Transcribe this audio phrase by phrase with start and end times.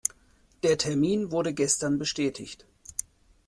[0.63, 2.65] Der Termin wurde gestern bestätigt.